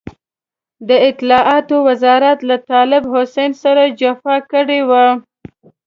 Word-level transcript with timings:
د 0.87 0.89
اطلاعاتو 1.09 1.75
وزارت 1.87 2.39
له 2.49 2.55
طالب 2.71 3.03
حسين 3.13 3.51
سره 3.63 3.83
جفا 3.99 4.35
کړې 4.51 4.81
وه. 4.89 5.05